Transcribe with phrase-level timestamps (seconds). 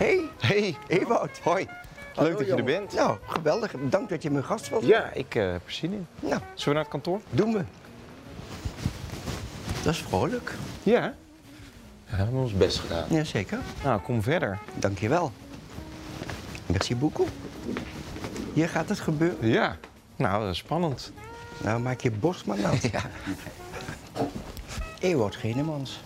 [0.00, 1.38] Hey, Hey, Ewout.
[1.42, 1.66] hoi.
[2.14, 2.64] Hallo, Leuk dat je er jongen.
[2.80, 2.92] bent.
[2.92, 3.72] Nou, geweldig.
[3.88, 4.84] Dank dat je mijn gast was.
[4.84, 6.06] Ja, ik eh, heb er zin in.
[6.20, 7.20] Nou, Zullen we naar het kantoor?
[7.30, 7.64] doen we.
[9.82, 10.54] Dat is vrolijk.
[10.82, 10.92] Ja.
[11.00, 11.14] Ja,
[12.16, 13.04] we hebben ons best gedaan.
[13.10, 13.58] Jazeker.
[13.84, 14.58] Nou, kom verder.
[14.74, 15.32] Dank je wel.
[16.66, 17.28] Merci beaucoup.
[18.52, 19.48] Hier gaat het gebeuren.
[19.48, 19.76] Ja.
[20.16, 21.12] Nou, dat is spannend.
[21.62, 22.82] Nou, maak je borst maar nat.
[22.92, 23.00] Ja.
[24.98, 26.00] Ewout Genemans.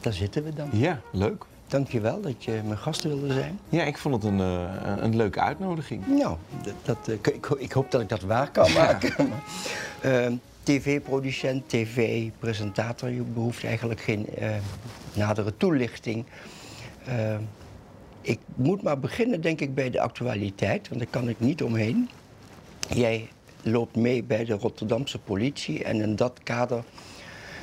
[0.00, 0.68] Daar zitten we dan.
[0.72, 1.44] Ja, leuk.
[1.70, 3.58] Dank je wel dat je mijn gast wilde zijn.
[3.68, 6.06] Ja, ik vond het een, eh, een- een leuke uitnodiging.
[6.06, 9.14] Nou, dat, dat, eh, ik, ik hoop dat ik dat waar kan maken.
[10.00, 10.32] Ehm,
[10.62, 14.50] TV-producent, TV-presentator, je behoeft eigenlijk geen eh,
[15.12, 16.24] nadere toelichting.
[17.06, 17.40] Ehm,
[18.20, 22.08] ik moet maar beginnen, denk ik, bij de actualiteit, want daar kan ik niet omheen.
[22.94, 23.28] Jij
[23.62, 26.82] loopt mee bij de Rotterdamse politie en in dat kader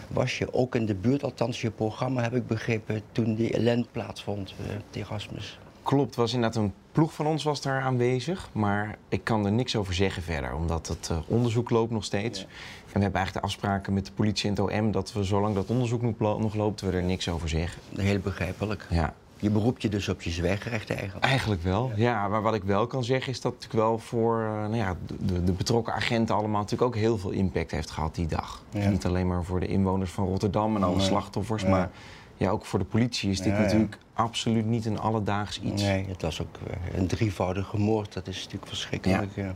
[0.08, 3.88] was je ook in de buurt, althans je programma heb ik begrepen, toen die ellende
[3.92, 4.54] plaatsvond,
[4.92, 5.60] de Erasmus.
[5.84, 8.50] Klopt, was inderdaad een ploeg van ons was daar aanwezig.
[8.52, 12.40] Maar ik kan er niks over zeggen verder, omdat het eh, onderzoek loopt nog steeds.
[12.40, 12.48] En
[12.94, 15.70] we hebben eigenlijk de afspraken met de politie en het OM dat we zolang dat
[15.70, 17.82] onderzoek nog loopt, we er niks over zeggen.
[17.96, 18.86] Heel begrijpelijk.
[18.90, 19.14] Ja.
[19.40, 21.26] Je beroept je dus op je zwijgrecht eigenlijk.
[21.26, 22.28] Eigenlijk wel, ja.
[22.28, 25.44] Maar wat ik wel kan zeggen is dat het wel voor eh, nou ja, de,
[25.44, 28.64] de betrokken agenten allemaal natuurlijk ook heel veel impact heeft gehad die dag.
[28.70, 31.90] Dus niet alleen maar voor de inwoners van Rotterdam en alle slachtoffers, maar
[32.38, 33.62] ja, ook voor de politie is dit Ja, ja.
[33.62, 35.82] natuurlijk absoluut niet een alledaags iets.
[35.82, 38.14] Nee, het was ook eh, een drievoudige moord.
[38.14, 39.36] Dat is natuurlijk verschrikkelijk.
[39.36, 39.56] ja.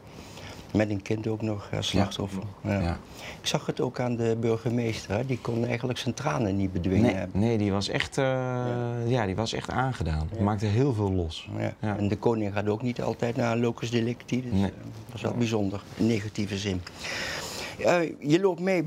[0.74, 2.44] Met een kind ook nog eh, slachtoffer.
[2.64, 2.80] Ja.
[2.80, 2.98] Ja.
[3.42, 5.16] Ik zag het ook aan de burgemeester.
[5.16, 5.26] Hè.
[5.26, 8.26] Die kon eigenlijk zijn tranen niet bedwingen Nee, nee, die was echt, eh,
[9.06, 9.26] ja.
[9.26, 10.30] die was echt aangedaan.
[10.42, 11.50] Maakte heel veel los.
[11.80, 14.42] En de koning gaat ook niet altijd naar locus delicti.
[14.42, 14.64] Dus Nee.
[14.64, 14.70] eh,
[15.06, 16.82] dat is wel bijzonder, in negatieve zin.
[17.80, 18.84] Eh, je loopt mee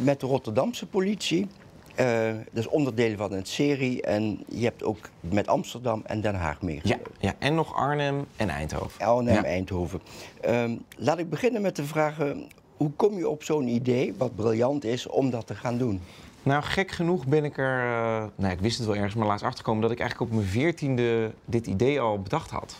[0.00, 1.46] met de Rotterdamse politie.
[1.96, 4.02] Eh, dat is onderdeel van een serie.
[4.02, 7.12] En je hebt ook met Amsterdam en Den Haag Ja, meegelopen.
[7.18, 9.06] ja, en nog Arnhem en Eindhoven.
[9.06, 9.44] Arnhem, Ja.
[9.44, 10.00] Eindhoven.
[10.40, 12.48] Ehm, laat ik beginnen met de vragen...
[12.76, 16.00] Hoe kom je op zo'n idee, wat briljant is, om dat te gaan doen?
[16.42, 19.44] Nou, gek genoeg ben ik er, eh, nou, ik wist het wel ergens, maar laatst
[19.44, 22.76] achterkomen dat ik eigenlijk op mijn veertiende dit idee al bedacht had.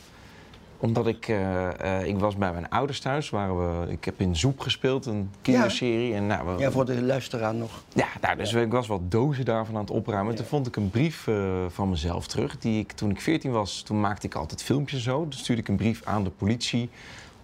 [0.78, 4.37] Omdat ik, eh, eh, ik was bij mijn ouders thuis, waren we, ik heb in
[4.37, 6.14] Zoep gespeeld, een kinderserie.
[6.14, 7.70] En, nou, we- Ja, voor de luisteraar nog.
[7.94, 10.34] ja, nou, dus ik was wat dozen daarvan aan het opruimen.
[10.34, 12.59] Toen vond ik een brief eh, van mezelf terug.
[12.59, 15.20] Die ik, toen ik 14 was, toen maakte ik altijd filmpjes zo.
[15.22, 16.88] Dan stuurde ik een brief aan de politie.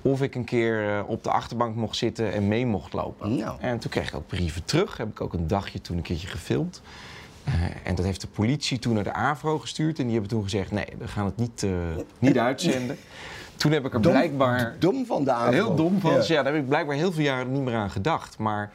[0.02, 3.36] Of ik een keer op de achterbank mocht zitten en mee mocht lopen.
[3.36, 3.56] Nou.
[3.60, 4.96] En toen kreeg ik ook brieven terug.
[4.96, 6.82] Heb ik ook een dagje toen een keertje gefilmd.
[7.44, 7.52] Eh,
[7.84, 9.98] en dat heeft de politie toen naar de AVRO gestuurd.
[9.98, 11.70] En die hebben toen gezegd, nee, we gaan het niet, eh,
[12.18, 12.96] niet uitzenden.
[13.56, 14.76] Toen heb ik er blijkbaar...
[14.78, 15.54] Dom van de avond.
[15.54, 16.12] Heel dom van.
[16.12, 16.22] Ja.
[16.26, 16.42] Ja.
[16.42, 18.38] daar heb ik blijkbaar heel veel jaren niet meer aan gedacht.
[18.38, 18.70] Maar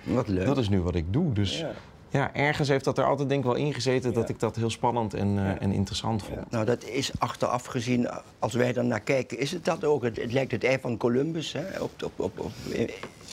[0.46, 1.34] dat is nu wat ik doe.
[1.34, 1.72] Dus Ja.
[2.18, 5.14] Ja, ergens heeft dat er altijd denk ik wel ingezeten dat ik dat heel spannend
[5.14, 6.52] en, eh, en interessant vond.
[6.52, 10.04] Nou, dat is achteraf gezien, als wij er naar kijken, is het dat ook.
[10.04, 11.54] Het, het lijkt het ei van Columbus.
[11.54, 11.80] Hè?
[11.80, 12.52] Op, op, op,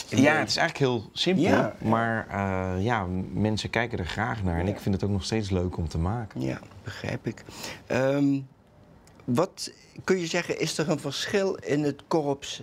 [0.08, 1.74] Ja, het is eigenlijk heel simpel, Ja.
[1.82, 4.58] maar eh, ja, mensen kijken er graag naar.
[4.58, 6.40] En ik vind het ook nog steeds leuk om te maken.
[6.40, 7.44] Ja, begrijp ik.
[7.86, 8.40] Ehm,
[9.24, 9.72] wat
[10.04, 12.62] kun je zeggen, is er een verschil in het korps,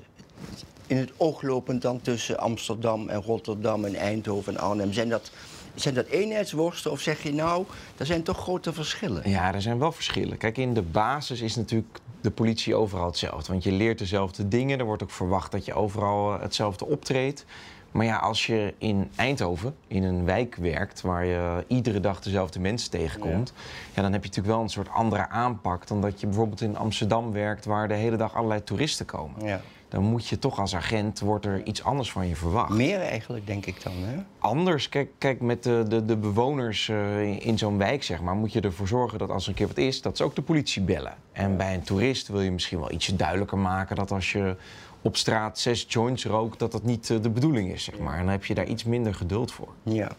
[0.87, 4.93] in het ooglopend dan tussen Amsterdam en Rotterdam en Eindhoven en Arnhem?
[4.93, 5.31] Zijn dat,
[5.75, 7.65] zijn dat eenheidsworsten of zeg je nou,
[7.97, 9.29] er zijn toch grote verschillen?
[9.29, 10.37] Ja, er zijn wel verschillen.
[10.37, 13.51] Kijk, in de basis is natuurlijk de politie overal hetzelfde.
[13.51, 14.79] Want je leert dezelfde dingen.
[14.79, 17.45] Er wordt ook verwacht dat je overal eh, hetzelfde optreedt.
[17.91, 21.01] Maar ja, als je in Eindhoven, in een wijk werkt...
[21.01, 23.53] waar je iedere dag dezelfde mensen tegenkomt...
[23.93, 24.01] Ja.
[24.01, 25.87] dan heb je natuurlijk wel een soort andere aanpak...
[25.87, 27.65] dan dat je bijvoorbeeld in Amsterdam werkt...
[27.65, 29.45] waar de hele dag allerlei toeristen komen.
[29.45, 29.61] Ja.
[29.91, 33.47] Dan moet je toch als agent, wordt er iets anders van je verwacht Meer eigenlijk,
[33.47, 33.93] denk ik dan.
[33.95, 34.15] Hè?
[34.39, 34.89] anders.
[34.89, 38.61] Kijk, kijk met de, de, de bewoners eh, in, zo'n wijk, zeg maar, moet je
[38.61, 41.13] ervoor zorgen dat als er een keer wat is, dat ze ook de politie bellen.
[41.31, 44.55] En bij een toerist wil je misschien wel ietsje duidelijker maken dat als je
[45.01, 48.13] op straat zes joints rookt, dat dat niet eh, de bedoeling is, zeg maar.
[48.13, 49.69] En dan heb je daar iets minder geduld voor.
[49.83, 50.11] Ja.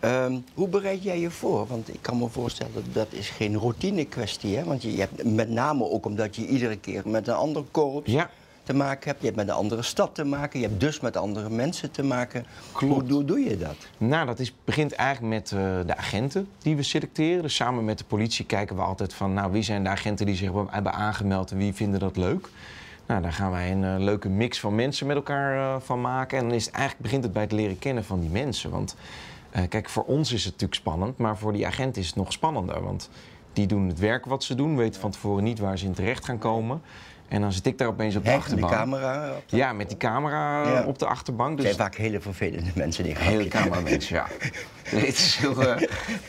[0.00, 1.66] Ehm, hoe bereid jij je voor?
[1.66, 4.56] Want ik kan me voorstellen dat dat is geen routine kwestie.
[4.56, 4.64] Hè?
[4.64, 8.10] Want je, je hebt met name ook omdat je iedere keer met een ander korps
[8.10, 8.30] Ja,
[8.66, 9.20] te maken hebt.
[9.20, 10.60] Je hebt met een andere stad te maken.
[10.60, 12.46] Je hebt dus met andere mensen te maken.
[12.72, 13.10] Klopt.
[13.10, 13.76] Hoe, doe je dat?
[13.98, 17.42] Nou, dat is, begint eigenlijk met uh, de agenten die we selecteren.
[17.42, 19.34] Dus samen met de politie kijken we altijd van...
[19.34, 22.48] nou, wie zijn de agenten die zich hebben aangemeld en wie vinden dat leuk?
[23.06, 26.38] Nou, daar gaan wij een uh, leuke mix van mensen met elkaar uh, van maken.
[26.38, 28.70] En dan is het, eigenlijk begint het bij het leren kennen van die mensen.
[28.70, 28.96] Want
[29.68, 32.82] kijk, voor ons is het natuurlijk spannend, maar voor die agent is het nog spannender.
[32.82, 33.10] Want
[33.52, 36.24] die doen het werk wat ze doen, weten van tevoren niet waar ze in terecht
[36.24, 36.80] gaan komen.
[37.28, 38.70] En dan zit ik daar opeens op de achterbank.
[38.70, 39.30] Met camera?
[39.36, 39.56] Op de...
[39.56, 41.56] Ja, met die camera op de achterbank.
[41.56, 41.66] Dus...
[41.66, 43.26] Het zijn vaak hele vervelende mensen die gaan.
[43.26, 44.26] Hele cameramensen, ja.
[44.84, 45.76] het is heel, uh...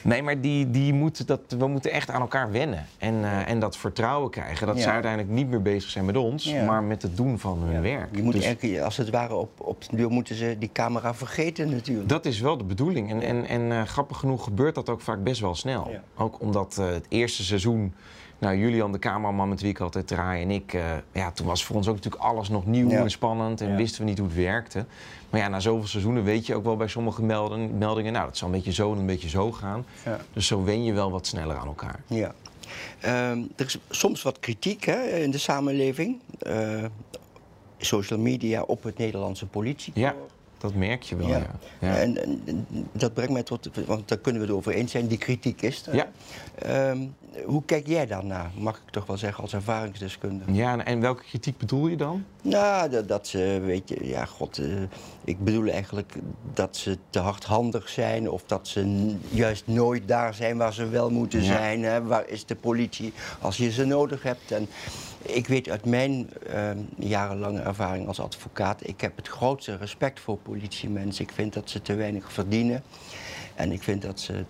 [0.01, 2.85] Nee, maar die, die moeten dat, we moeten echt aan elkaar wennen.
[2.97, 4.67] En, uh, en dat vertrouwen krijgen.
[4.67, 4.81] Dat ja.
[4.81, 8.15] ze uiteindelijk niet meer bezig zijn met ons, maar met het doen van hun werk.
[8.15, 8.43] Je moet dus...
[8.43, 12.09] eigenlijk, als het ware, op, op de duur moeten ze die camera vergeten natuurlijk.
[12.09, 13.09] Dat is wel de bedoeling.
[13.09, 15.91] En, en, en uh, grappig genoeg gebeurt dat ook vaak best wel snel.
[16.15, 17.93] Ook omdat het eerste seizoen
[18.39, 20.81] nou, Julian, de cameraman met wie ik altijd draai en ik, uh,
[21.11, 24.09] ja, toen was voor ons ook natuurlijk alles nog nieuw en spannend en wisten we
[24.09, 24.85] niet hoe het werkte.
[25.29, 28.37] Maar ja, na zoveel seizoenen weet je ook wel bij sommige melden, meldingen, nou, dat
[28.37, 29.85] zal een beetje zo en een beetje zo gaan.
[30.05, 30.19] Ja.
[30.33, 31.99] Dus zo wen je wel wat sneller aan elkaar.
[32.07, 32.33] Ja.
[33.31, 36.19] Um, er is soms wat kritiek hè, in de samenleving.
[36.47, 36.83] Uh,
[37.77, 39.93] social media op het Nederlandse politie.
[40.57, 41.45] Dat merk je wel, ja.
[41.79, 41.97] ja.
[41.97, 45.17] En, en, dat brengt mij tot, want daar kunnen we het over eens zijn, die
[45.17, 45.95] kritiek is er.
[45.95, 46.09] Ja.
[46.89, 47.15] Um,
[47.45, 50.53] hoe kijk jij daarnaar, mag ik toch wel zeggen, als ervaringsdeskundige?
[50.53, 52.25] Ja, en welke kritiek bedoel je dan?
[52.41, 54.81] Nou, dat, dat ze, weet je, ja, god, uh,
[55.23, 56.13] ik bedoel eigenlijk
[56.53, 61.09] dat ze te hardhandig zijn of dat ze juist nooit daar zijn waar ze wel
[61.09, 61.83] moeten zijn.
[61.83, 62.03] Hè?
[62.03, 64.51] Waar is de politie als je ze nodig hebt?
[64.51, 64.67] En
[65.27, 70.37] ik weet uit mijn uh, jarenlange ervaring als advocaat, ik heb het grootste respect voor
[70.37, 71.23] politiemensen.
[71.23, 72.83] Ik vind dat ze te weinig verdienen.
[73.55, 74.43] En ik vind dat ze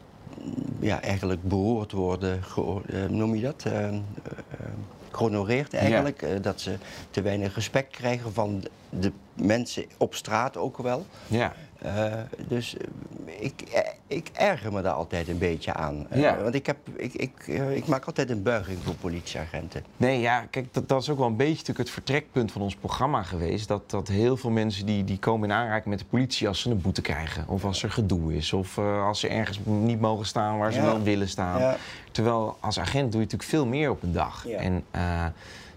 [0.79, 3.63] ja, eigenlijk behoord worden, uh, noem je dat?
[3.67, 3.89] Uh,
[5.11, 6.21] gehonoreerd eigenlijk.
[6.21, 6.35] Ja.
[6.35, 6.77] dat ze
[7.09, 11.05] te weinig respect krijgen van de mensen op straat ook wel.
[11.27, 11.53] Ja.
[11.85, 12.13] Uh,
[12.47, 12.75] dus
[13.39, 13.63] ik,
[14.07, 16.07] ik erger me daar altijd een beetje aan.
[16.13, 16.41] Ja.
[16.41, 19.83] want ik, heb, ik, ik, ik maak altijd een buiging voor politieagenten.
[19.97, 22.75] Nee, ja, kijk, dat, dat is ook wel een beetje natuurlijk het vertrekpunt van ons
[22.75, 23.67] programma geweest.
[23.67, 26.69] Dat, dat heel veel mensen die, die komen in aanraking met de politie als ze
[26.69, 27.47] een boete krijgen.
[27.47, 28.53] Of als er gedoe is.
[28.53, 30.85] Of als ze ergens niet mogen staan waar ze ja.
[30.85, 31.59] wel willen staan.
[31.59, 31.77] Ja.
[32.11, 34.47] Terwijl als agent doe je natuurlijk veel meer op een dag.
[34.47, 34.83] En,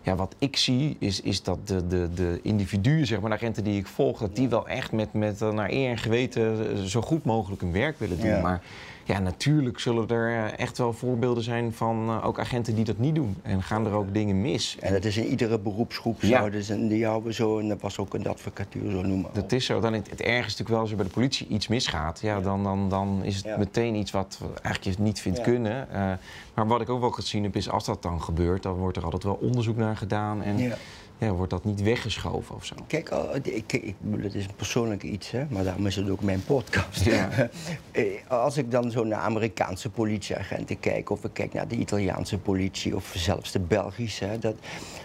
[0.03, 3.65] ja, wat ik zie is, is dat de, de, de individuen, zeg maar, de agenten
[3.65, 7.25] die ik volg, dat die wel echt met, met naar eer en geweten zo goed
[7.25, 8.29] mogelijk hun werk willen doen.
[8.29, 8.41] Ja.
[8.41, 8.63] Maar
[9.11, 13.15] ja, natuurlijk zullen er echt wel voorbeelden zijn van uh, ook agenten die dat niet
[13.15, 13.37] doen.
[13.43, 14.77] En gaan er ook dingen mis.
[14.81, 16.27] En dat is in iedere beroepsgroep zo.
[16.27, 16.49] Ja.
[16.51, 19.31] Dus in die houden zo, en dat was ook in de advocatuur zo noemen.
[19.33, 19.81] Dat is zo.
[19.81, 22.21] Dan het, het ergste natuurlijk wel als er bij de politie iets misgaat.
[22.21, 23.57] Ja, Dan, dan, dan is het Ja.
[23.59, 25.89] meteen iets wat eigenlijk je niet vindt kunnen.
[25.93, 26.13] Uh,
[26.55, 29.05] maar wat ik ook wel gezien heb, is als dat dan gebeurt, dan wordt er
[29.05, 30.43] altijd wel onderzoek naar gedaan.
[30.43, 30.73] En
[31.21, 31.33] Ja.
[31.33, 32.75] wordt dat niet weggeschoven of zo.
[32.87, 36.45] Kijk, al- ik, het is een persoonlijk iets, hè, maar daarom is het ook mijn
[36.45, 37.05] podcast.
[37.05, 37.29] Ja.
[37.93, 42.39] Eh, Als ik dan zo naar Amerikaanse politieagenten kijk, of ik kijk naar de Italiaanse
[42.39, 44.55] politie, of zelfs de Belgische, hè, dat,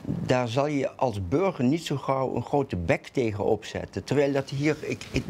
[0.06, 4.04] daar zal je als burger niet zo gauw een grote bek tegen opzetten.
[4.04, 5.24] Terwijl dat hier, ik, ik,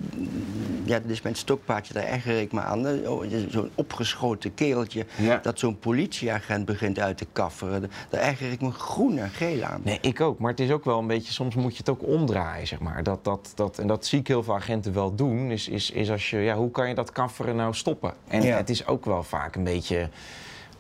[0.86, 3.08] ja, is mijn stokpaardje, daar erger ik me aan.
[3.08, 5.40] Oh, Zo'n opgeschoten kereltje, Ja.
[5.44, 7.92] dat zo'n politieagent begint uit te kafferen.
[8.10, 9.82] Daar erger ik me groen en geel aan.
[9.84, 10.40] Nee, ik ook.
[10.40, 13.04] Maar het is ook wel een beetje, soms moet je het ook omdraaien, zeg maar.
[13.04, 16.10] Dat, dat, dat, en dat zie ik heel veel agenten wel doen, is, is, is
[16.10, 18.14] als je, ja, hoe kan je dat kafferen nou stoppen?
[18.28, 18.58] En Ja.
[18.58, 20.10] het is ook wel vaak een beetje,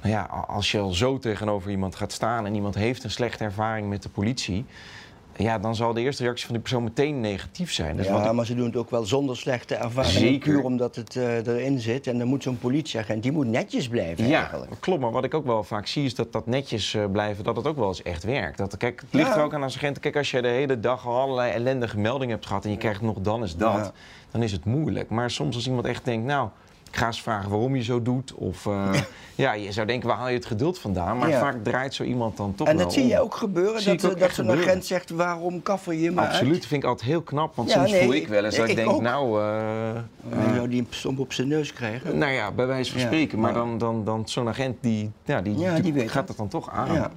[0.02, 3.44] nou ja, als je al zo tegenover iemand gaat staan en iemand heeft een slechte
[3.44, 4.66] ervaring met de politie,
[5.38, 7.96] ja, dan zal de eerste reactie van die persoon meteen negatief zijn.
[7.98, 10.14] Dus wat ja, ik- maar ze doen het ook wel zonder slechte ervaring.
[10.14, 10.52] Zeker.
[10.54, 12.08] Puur omdat het eh, erin zit.
[12.08, 14.72] En dan moet zo'n politieagent, die moet netjes blijven Ja, eigenlijk.
[14.80, 15.02] klopt.
[15.02, 17.68] Maar wat ik ook wel vaak zie is dat dat netjes eh, blijven, dat het
[17.68, 18.58] ook wel eens echt werkt.
[18.58, 19.36] Dat, kijk, het ligt Ja.
[19.38, 20.00] er ook aan als agent.
[20.00, 23.02] Kijk, als je de hele dag al allerlei ellendige meldingen hebt gehad en je krijgt
[23.02, 23.92] nog dan is dat, Ja.
[24.32, 25.10] dan is het moeilijk.
[25.10, 26.50] Maar soms als iemand echt denkt, nou,
[26.96, 28.34] ik ga eens vragen waarom je zo doet.
[28.34, 28.90] Of eh,
[29.36, 29.54] ja.
[29.54, 31.18] je zou denken, waar haal je het geduld vandaan?
[31.18, 31.40] Maar Ja.
[31.40, 33.10] vaak draait zo iemand dan toch En wel dat zie om.
[33.10, 34.64] je ook gebeuren, Zie dat, ook eh, dat gebeuren.
[34.64, 36.60] agent zegt, waarom kaffer je me Absoluut, uit?
[36.62, 37.56] dat vind ik altijd heel knap.
[37.56, 39.02] Want Ja, soms nee, voel ik wel eens dat ik, ik denk, ook.
[39.02, 39.40] nou...
[40.56, 42.18] jou die een stomp op zijn neus krijgen.
[42.18, 43.40] nou ja, bij wijze van spreken.
[43.40, 46.28] Maar maar- dan, dan, dan zo'n agent die, ja, die, gaat het.
[46.28, 47.12] dat dan toch aan.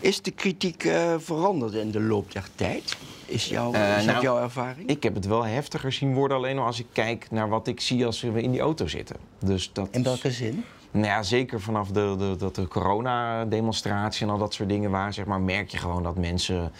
[0.00, 2.96] Is de kritiek veranderd in de loop der tijd?
[3.26, 4.88] Is, jouw, Eh, is nou, jouw ervaring?
[4.88, 7.80] Ik heb het wel heftiger zien worden, alleen al als ik kijk naar wat ik
[7.80, 9.16] zie als we in die auto zitten.
[9.38, 10.64] Dus dat, In welke zin?
[10.90, 15.14] Nou ja, zeker vanaf de, de, dat de coronademonstratie en al dat soort dingen waren,
[15.14, 16.72] zeg maar, merk je gewoon dat mensen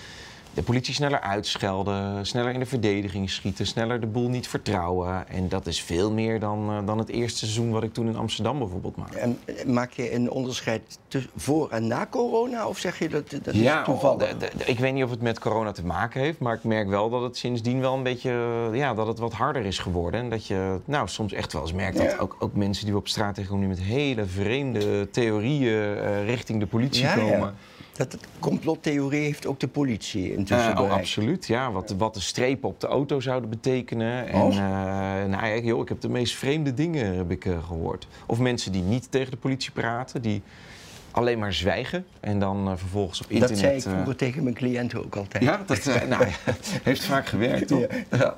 [0.57, 5.29] de politie sneller uitschelden, sneller in de verdediging schieten, sneller de boel niet vertrouwen.
[5.29, 8.17] En dat is veel meer dan, eh, dan het eerste seizoen wat ik toen in
[8.17, 9.19] Amsterdam bijvoorbeeld maakte.
[9.19, 12.69] En maak je een onderscheid tussen voor en na corona?
[12.69, 14.37] Of zeg je dat dat is toevallig?
[14.39, 16.89] de- de- ik weet niet of het met corona te maken heeft, maar ik merk
[16.89, 18.31] wel dat het sindsdien wel een beetje,
[18.73, 20.21] eh, ja, dat het wat harder is geworden.
[20.21, 22.99] En dat je nou, soms echt wel eens merkt dat ook, ook mensen die we
[23.01, 27.55] op straat tegenkomen die met hele vreemde theorieën eh, richting de politie Ja, ja.
[27.97, 30.95] Dat complottheorie heeft ook de politie intussen oh, bereikt.
[30.99, 31.73] absoluut, ja.
[31.73, 34.29] Wat, wat de strepen op de auto zouden betekenen.
[34.29, 34.57] En Oh.
[34.57, 38.07] eh, nou, ja, joh, ik heb de meest vreemde dingen heb ik, eh, gehoord.
[38.27, 40.43] Of mensen die niet tegen de politie praten, die
[41.11, 42.07] alleen maar zwijgen.
[42.21, 43.49] En dan vervolgens op internet...
[43.51, 45.43] Dat zei ik vroeger tegen mijn cliënten ook altijd.
[45.43, 46.33] ja, dat nou, ja,
[46.83, 47.87] heeft vaak gewerkt, toch?
[48.11, 48.17] Ja.
[48.19, 48.35] Ja.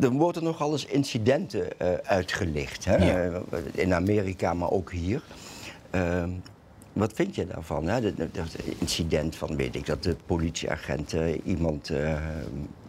[0.00, 1.68] Er worden nogal eens incidenten
[2.02, 2.84] uitgelicht.
[2.84, 2.96] Hè?
[2.96, 3.42] Ja.
[3.72, 5.22] In Amerika, maar ook hier.
[5.90, 6.30] Ehm,
[6.96, 7.86] wat vind je daarvan?
[7.88, 8.00] Hè?
[8.00, 12.14] Dat, dat- incident van, weet ik, dat de politieagent eh, iemand eh,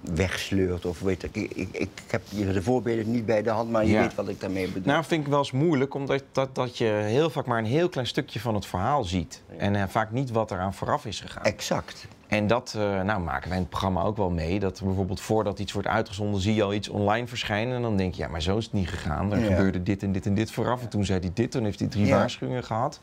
[0.02, 1.36] wegsleurt of weet ik.
[1.36, 1.68] Ik, ik.
[1.72, 4.02] ik heb de voorbeelden niet bij de hand, maar je Ja.
[4.02, 4.92] weet wat ik daarmee bedoel.
[4.92, 7.90] Nou, vind ik wel eens moeilijk, omdat dat, dat je heel vaak maar een heel
[7.90, 9.42] klein stukje van het verhaal ziet.
[9.58, 11.44] En eh, vaak niet wat er aan vooraf is gegaan.
[11.44, 12.08] exact.
[12.28, 12.74] En dat
[13.04, 14.60] nou, maken wij in het programma ook wel mee.
[14.60, 17.76] Dat bijvoorbeeld voordat iets wordt uitgezonden, zie je al iets online verschijnen.
[17.76, 19.32] En dan denk je, ja, maar zo is het niet gegaan.
[19.34, 19.46] Er Ja.
[19.46, 20.82] gebeurde dit en dit en dit vooraf.
[20.82, 23.00] En toen zei hij dit, toen heeft hij drie waarschuwingen gehad.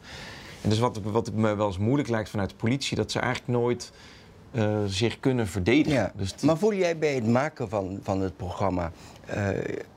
[0.65, 3.59] En dus wat, wat me wel eens moeilijk lijkt vanuit de politie, dat ze eigenlijk
[3.59, 3.93] nooit
[4.51, 5.99] eh, zich kunnen verdedigen.
[5.99, 6.13] Ja.
[6.17, 8.93] Dus Maar voel jij bij het maken van, van het programma
[9.27, 9.49] eh,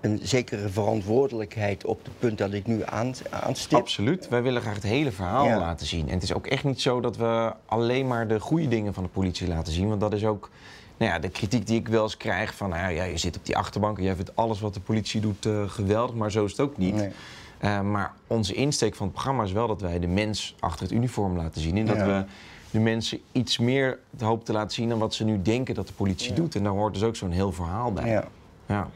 [0.02, 3.78] een zekere verantwoordelijkheid op het punt dat ik nu aan, aanstip?
[3.78, 4.28] Absoluut.
[4.30, 5.60] Wij willen graag het hele verhaal Ja.
[5.60, 6.08] laten zien.
[6.08, 9.04] En het is ook echt niet zo dat we alleen maar de goede dingen van
[9.04, 9.88] de politie laten zien.
[9.88, 10.50] Want dat is ook
[10.98, 12.70] nou ja, de kritiek die ik wel eens krijg van...
[12.70, 15.46] Nou ja, je zit op die achterbank en jij vindt alles wat de politie doet
[15.46, 16.16] eh, geweldig.
[16.16, 16.96] Maar zo is het ook niet.
[16.96, 17.10] Nee.
[17.58, 20.92] Eh, maar onze insteek van het programma is wel dat wij de mens achter het
[20.96, 21.78] uniform laten zien.
[21.78, 22.06] En dat Ja.
[22.06, 22.24] we
[22.72, 25.94] de mensen iets meer hopen te laten zien dan wat ze nu denken dat de
[25.94, 26.56] politie doet.
[26.56, 28.10] En daar hoort dus ook zo'n heel verhaal bij.
[28.10, 28.24] Ja.
[28.68, 28.88] Ja.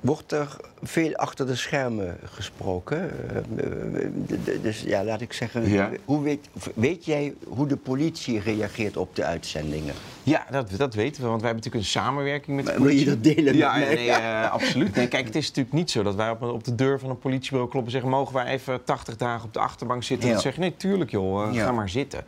[0.00, 3.10] Wordt er veel achter de schermen gesproken?
[3.56, 5.90] Eh, eh, dus ja, laat ik zeggen, Ja.
[6.04, 9.94] hoe weet, weet jij hoe de politie reageert op de uitzendingen?
[10.22, 12.90] Ja, dat, dat weten we, want wij hebben natuurlijk een samenwerking met de Maar wil
[12.96, 13.22] je politie.
[13.22, 13.94] dat delen Ja, met mij?
[13.94, 14.94] nee, eh, absoluut.
[14.94, 17.18] Nee, kijk, het is natuurlijk niet zo dat wij op, op de deur van een
[17.18, 18.18] politiebureau kloppen en zeggen...
[18.18, 20.28] mogen wij even 80 dagen op de achterbank zitten?
[20.28, 20.34] Ja.
[20.34, 22.24] En zeggen nee, tuurlijk joh, ga maar zitten.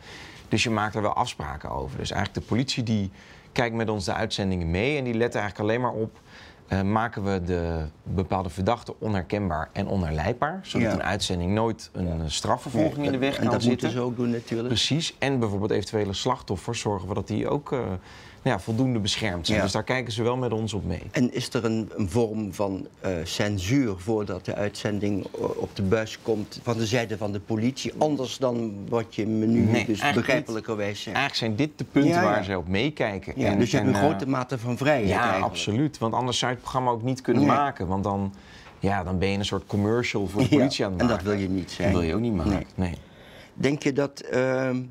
[0.47, 1.97] Dus je maakt er wel afspraken over.
[1.97, 3.11] Dus eigenlijk de politie die
[3.51, 4.97] kijkt met ons de uitzendingen mee...
[4.97, 6.19] en die let eigenlijk alleen maar op...
[6.67, 10.59] eh, maken we de bepaalde verdachte onherkenbaar en onherleidbaar...
[10.61, 10.93] zodat Ja.
[10.93, 13.69] een uitzending nooit een strafvervolging in de weg en kan dat zitten.
[13.69, 14.67] moeten ze ook doen natuurlijk.
[14.67, 15.15] Precies.
[15.19, 17.79] En bijvoorbeeld eventuele slachtoffers zorgen we dat die ook eh,
[18.43, 19.57] ja, voldoende beschermd zijn.
[19.57, 19.63] Ja.
[19.63, 21.01] Dus daar kijken ze wel met ons op mee.
[21.11, 25.81] En is er een, een vorm van eh, censuur voordat de uitzending o- op de
[25.81, 27.93] buis komt van de zijde van de politie?
[27.97, 31.15] Anders dan wat je me nu Nee, dus begrijpelijkerwijs zegt.
[31.17, 33.33] Eigenlijk zijn dit de punten Ja, waar ze op meekijken.
[33.35, 35.45] Ja, dus je hebt een eh, grote mate van vrijheid Ja, eigenlijk.
[35.51, 35.97] absoluut.
[35.97, 37.51] Want anders zou je het programma ook niet kunnen Nee.
[37.55, 37.87] maken.
[37.87, 38.33] Want dan,
[38.79, 41.23] ja, dan ben je een soort commercial voor de politie aan het en maken.
[41.25, 41.91] dat wil je niet zijn.
[41.91, 42.51] Dat wil je ook niet maken.
[42.51, 42.65] Nee.
[42.75, 42.93] Nee.
[43.53, 44.81] Denk je dat ehm,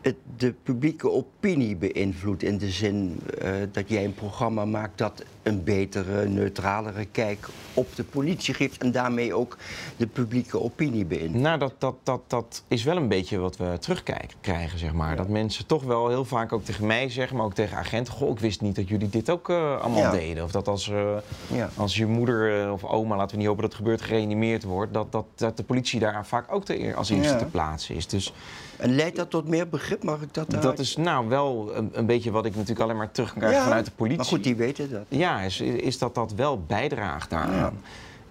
[0.00, 5.22] het de publieke opinie beïnvloedt in de zin eh, dat jij een programma maakt dat
[5.42, 9.56] een betere, neutralere kijk op de politie geeft en daarmee ook
[9.96, 11.42] de publieke opinie beïnvloedt?
[11.42, 15.16] Nou, dat, dat, dat, dat is wel een beetje wat we terugkrijgen, zeg maar.
[15.16, 18.12] Dat mensen toch wel heel vaak ook tegen mij zeggen, maar ook tegen agenten...
[18.12, 20.10] Goh, ik wist niet dat jullie dit ook eh, allemaal Ja.
[20.10, 20.44] deden.
[20.44, 21.16] Of dat als, eh,
[21.52, 21.68] Ja.
[21.76, 24.94] als je moeder of oma, laten we niet hopen dat het gebeurt, gereanimeerd wordt...
[24.94, 28.06] dat, dat, dat de politie daar vaak ook te, als eerste te plaatsen is.
[28.06, 28.32] Dus
[28.78, 30.02] En leidt dat tot meer begrip?
[30.02, 32.96] Mag ik dat dat daaruit- is nou wel een, een beetje wat ik natuurlijk alleen
[32.96, 34.16] maar terug kan krijgen Ja, vanuit de politie.
[34.18, 35.04] Maar goed, die weten dat.
[35.08, 37.80] Ja, is, is dat dat wel bijdraagt daaraan.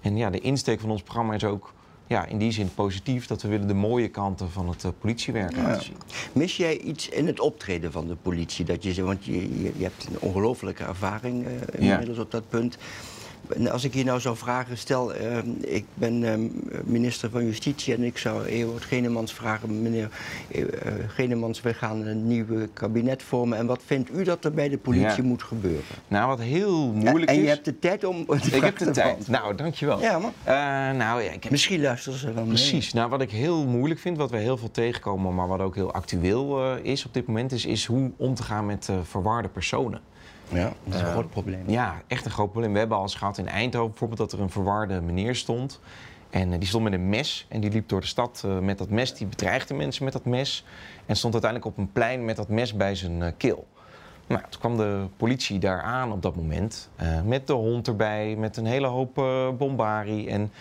[0.01, 1.73] En ja, de insteek van ons programma is ook
[2.07, 3.27] ja, in die zin positief...
[3.27, 5.95] dat we willen de mooie kanten van het eh, politiewerk laten zien.
[6.33, 8.65] Mis jij iets in het optreden van de politie?
[8.65, 12.77] Dat je, want je, je, je hebt een ongelofelijke ervaring eh, inmiddels op dat punt.
[13.55, 16.39] En als ik je nou zou vragen, stel, eh, ik ben eh,
[16.85, 20.09] minister van Justitie en ik zou Ewout Genemans vragen, meneer
[20.51, 20.63] eh,
[21.07, 24.77] Genemans, we gaan een nieuw kabinet vormen en wat vindt u dat er bij de
[24.77, 25.29] politie Ja.
[25.29, 25.83] moet gebeuren?
[26.07, 27.41] Nou, wat heel moeilijk en is...
[27.41, 28.25] je hebt de tijd om.
[28.51, 29.27] ik heb de tijd.
[29.27, 30.01] Nou, dankjewel.
[30.01, 30.33] Ja, man.
[30.97, 31.51] Nou, ja, ik heb...
[31.51, 32.53] Misschien luisteren ze wel mee.
[32.53, 32.93] Precies.
[32.93, 35.93] Nou, wat ik heel moeilijk vind, wat we heel veel tegenkomen, maar wat ook heel
[35.93, 40.01] actueel is op dit moment, is, is hoe om te gaan met verwarde personen.
[40.49, 41.63] Ja, dat is een Eh, groot probleem.
[41.69, 42.73] Ja, echt een groot probleem.
[42.73, 45.79] We hebben al eens gehad in Eindhoven bijvoorbeeld dat er een verwarde meneer stond.
[46.29, 48.77] En eh, die stond met een mes en die liep door de stad eh, met
[48.77, 49.13] dat mes.
[49.13, 50.65] Die bedreigde mensen met dat mes.
[51.05, 53.67] En stond uiteindelijk op een plein met dat mes bij zijn eh, keel.
[54.27, 56.89] Nou, toen kwam de politie daar aan op dat moment.
[57.25, 59.15] met de hond erbij, met een hele hoop
[59.57, 60.29] bombarie.
[60.29, 60.51] En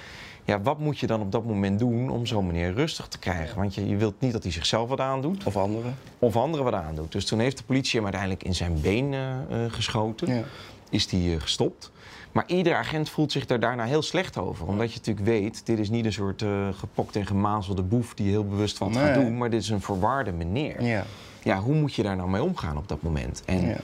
[0.47, 3.57] Ja, wat moet je dan op dat moment doen om zo'n meneer rustig te krijgen?
[3.59, 5.45] Want je, je wilt niet dat hij zichzelf wat aandoet.
[5.45, 5.95] Of anderen.
[6.19, 7.12] Of anderen wat aandoet.
[7.12, 9.35] Dus toen heeft de politie hem uiteindelijk in zijn been uh,
[9.69, 10.35] geschoten.
[10.35, 10.43] Ja.
[10.91, 11.91] Is die uh, gestopt.
[12.33, 14.67] Maar iedere agent voelt zich daar daarna heel slecht over.
[14.67, 18.29] Omdat je natuurlijk weet, dit is niet een soort uh, gepokt en gemazelde boef die
[18.29, 18.99] heel bewust wat Nee.
[19.05, 19.37] gaat doen.
[19.38, 20.83] Maar dit is een verwaarde meneer.
[20.83, 21.05] Ja.
[21.43, 23.43] Ja, hoe moet je daar nou mee omgaan op dat moment?
[23.47, 23.76] En Ja.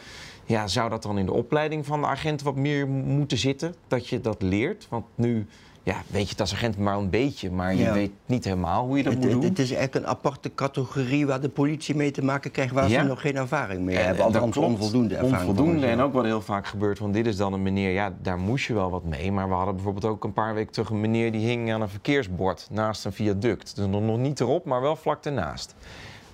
[0.46, 0.66] ja.
[0.66, 3.74] zou dat dan in de opleiding van de agent wat meer moeten zitten?
[3.88, 4.86] Dat je dat leert?
[4.90, 5.46] Want nu
[5.82, 7.92] ja, weet je het als agent maar een beetje, maar je Ja.
[7.92, 9.42] weet niet helemaal hoe je dat Het, moet doen.
[9.42, 13.00] het is eigenlijk een aparte categorie waar de politie mee te maken krijgt waar Ja.
[13.00, 14.24] ze nog geen ervaring mee En- hebben.
[14.24, 15.48] Althans onvoldoende ervaring.
[15.48, 18.38] Onvoldoende en ook wat heel vaak gebeurt, want dit is dan een meneer, ja, daar
[18.38, 19.32] moest je wel wat mee.
[19.32, 21.88] Maar we hadden bijvoorbeeld ook een paar weken terug een meneer die hing aan een
[21.88, 23.76] verkeersbord naast een viaduct.
[23.76, 25.74] Dus nog niet erop, maar wel vlak ernaast.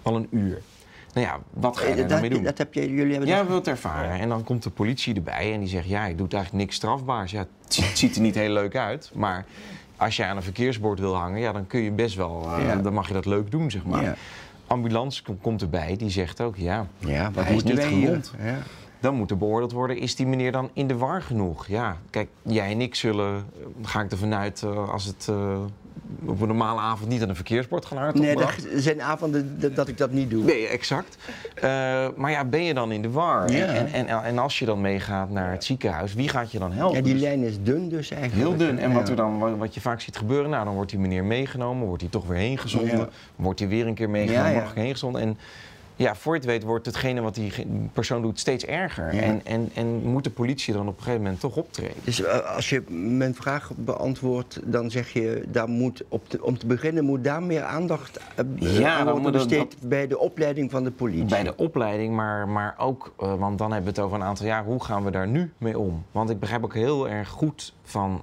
[0.03, 0.63] Al een uur.
[1.15, 2.43] Nou ja, wat ga je Eh, daar dat, nou mee doen?
[2.43, 4.11] dat heb je, jullie hebben Ja, dat- we het ervaren.
[4.11, 7.31] En dan komt de politie erbij en die zegt: Ja, ik doe eigenlijk niks strafbaars.
[7.31, 9.45] Ja, het ziet- er niet heel leuk uit, maar
[9.97, 12.77] als je aan een verkeersbord wil hangen, ja, dan kun je best wel, eh, Ja.
[12.77, 14.03] dan mag je dat leuk doen, zeg maar.
[14.03, 14.15] Ja.
[14.67, 18.35] Ambulance kom- komt erbij, die zegt ook: Ja, Ja, wat hij is niet gewond.
[18.43, 18.59] Ja.
[19.01, 21.67] Dan moet er beoordeeld worden, is die meneer dan in de war genoeg?
[21.67, 25.29] Ja, kijk, jij en ik zullen, eh, ga ik ervan uit, eh, als het
[26.25, 29.75] op een normale avond niet aan een verkeersbord gaan hard Nee, er zijn avonden dat-
[29.77, 30.45] dat ik dat niet doe.
[30.45, 31.17] Nee, exact.
[31.55, 33.51] Eh, maar ja, ben je dan in de war?
[33.51, 33.67] Ja.
[33.67, 36.97] En, en, en, als je dan meegaat naar het ziekenhuis, wie gaat je dan helpen?
[36.97, 38.49] Ja, die Dus lijn is dun dus eigenlijk.
[38.49, 38.79] heel dun.
[38.79, 41.87] En wat, er dan, wat- je vaak ziet gebeuren, nou, dan wordt die meneer meegenomen,
[41.87, 43.09] wordt hij toch weer heen gezonden, Ja.
[43.37, 45.23] wordt hij weer een keer meegenomen, mag heen gezonden.
[45.23, 45.39] En
[45.99, 47.53] ja, voor je het weet wordt hetgene wat die
[47.93, 49.15] persoon doet steeds erger.
[49.15, 49.21] Ja.
[49.23, 51.97] En, en, en moet de politie dan op een gegeven moment toch optreden?
[52.05, 56.67] Dus eh, als je mijn vraag beantwoordt, dan zeg je, daar moet op om te
[56.67, 58.45] beginnen moet daar meer aandacht eh,
[58.79, 61.25] Ja, aan worden besteed bij de opleiding van de politie.
[61.25, 64.47] Bij de opleiding, maar, maar ook, eh, want dan hebben we het over een aantal
[64.47, 66.05] jaar, hoe gaan we daar nu mee om?
[66.13, 68.23] Want ik begrijp ook heel erg goed van,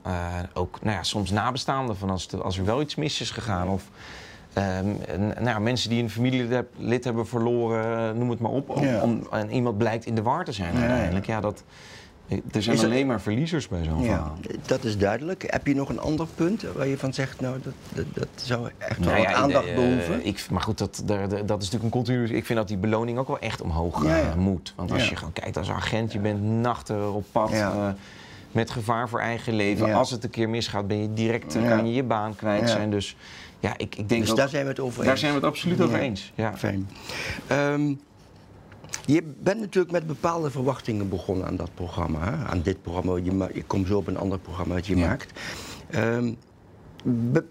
[0.53, 3.67] ook nou ja, soms nabestaanden, van als, de- als er wel iets mis is gegaan.
[3.69, 3.83] Of
[4.55, 8.69] nou, ja, mensen die een familielid lid hebben verloren, eh, noem het maar op.
[8.69, 9.01] Om, Ja.
[9.01, 11.25] om- en iemand blijkt in de war te zijn uiteindelijk.
[11.25, 11.63] Ja, dat,
[12.29, 14.37] er zijn Is er- alleen maar verliezers bij zo'n Ja, verhaal.
[14.65, 15.43] dat is duidelijk.
[15.47, 18.69] Heb je nog een ander punt waar je van zegt, nou, dat, dat, dat zou
[18.77, 20.25] echt wel Nou ja, aandacht eh, behoeven?
[20.25, 22.23] ik, maar goed, dat, dat is natuurlijk een continu.
[22.35, 24.73] Ik vind dat die beloning ook wel echt omhoog Ja, eh, moet.
[24.75, 25.09] Want als Ja.
[25.09, 27.49] je gewoon kijkt als agent, je bent nachten op pad.
[27.49, 27.71] Ja.
[27.71, 27.87] eh,
[28.51, 29.87] met gevaar voor eigen leven.
[29.87, 29.95] Ja.
[29.97, 31.75] Als het een keer misgaat, ben je direct, eh, Ja.
[31.75, 32.67] kan je je baan kwijt Ja.
[32.67, 32.89] zijn.
[32.91, 33.15] Dus
[33.59, 35.19] ja, ik, ik denk dus ook- daar zijn we het over daar eens.
[35.19, 36.01] zijn we het absoluut over Ja.
[36.03, 36.31] eens.
[36.35, 36.57] Ja.
[36.57, 36.89] Fijn.
[37.47, 37.93] Ehm,
[39.05, 42.19] je bent natuurlijk met bepaalde verwachtingen begonnen aan dat programma.
[42.23, 42.45] Hè?
[42.45, 43.15] Aan dit programma.
[43.15, 45.07] Je, je komt zo op een ander programma dat je Ja.
[45.07, 45.39] maakt.
[45.89, 46.33] Ehm,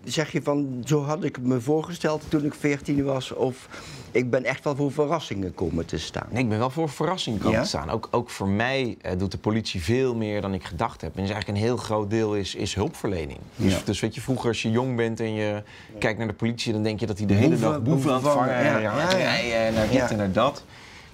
[0.04, 3.32] zeg je van, zo had ik me voorgesteld toen ik 14 was.
[3.32, 3.68] Of
[4.10, 6.26] ik ben echt wel voor verrassingen komen te staan.
[6.30, 7.62] Nee, ik ben wel voor verrassing komen Ja?
[7.62, 7.90] te staan.
[7.90, 11.16] Ook, ook voor mij eh, doet de politie veel meer dan ik gedacht heb.
[11.16, 13.38] En is eigenlijk een heel groot deel is, is hulpverlening.
[13.56, 13.78] Dus, Ja.
[13.84, 15.62] dus weet je, vroeger als je jong bent en je
[15.98, 16.72] kijkt naar de politie...
[16.72, 18.54] dan denk je dat hij de hele Boeven, dag boeven aan het vangen...
[18.54, 19.08] en ja.
[19.08, 20.64] rijden en naar dit en naar dat.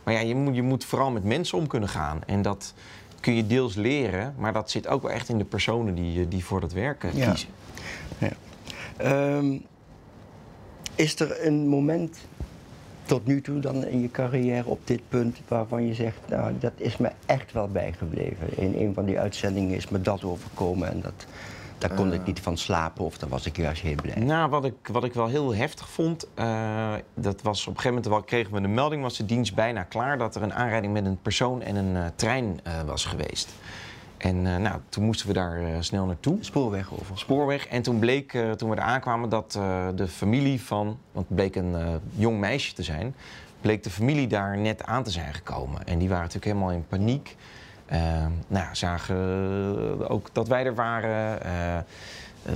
[0.04, 2.20] Maar ja, je moet, je moet vooral met mensen om kunnen gaan.
[2.26, 2.74] En dat
[3.20, 4.34] kun je deels leren...
[4.38, 7.10] maar dat zit ook wel echt in de personen die, die voor dat werk eh,
[8.18, 8.30] Ja.
[8.96, 9.56] Ehm,
[10.94, 12.18] is er een moment
[13.10, 16.72] tot nu toe dan in je carrière op dit punt waarvan je zegt, nou dat
[16.76, 18.56] is me echt wel bijgebleven.
[18.56, 21.26] In een van die uitzendingen is me dat overkomen en dat,
[21.78, 24.14] daar kon ik niet van slapen of daar was ik juist heel blij.
[24.14, 27.94] Nou, wat ik, wat ik wel heel heftig vond, eh, dat was op een gegeven
[27.94, 30.92] moment wel kregen we de melding, was de dienst bijna klaar dat er een aanrijding
[30.92, 33.48] met een persoon en een eh, trein eh, was geweest.
[34.20, 36.36] En eh, nou, toen moesten we daar eh, snel naartoe.
[36.40, 37.18] Spoorweg over.
[37.18, 37.66] Spoorweg.
[37.66, 39.52] En toen bleek, eh, toen we er aankwamen, dat
[39.94, 43.14] de familie van, want het bleek een jong meisje te zijn,
[43.60, 45.86] bleek de familie daar net aan te zijn gekomen.
[45.86, 47.36] En die waren natuurlijk helemaal in paniek.
[47.86, 51.86] Eh, nou, zagen ook dat wij er waren.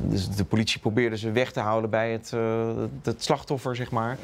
[0.03, 2.33] Dus de politie probeerde ze weg te houden bij het,
[3.03, 4.19] het slachtoffer, zeg maar.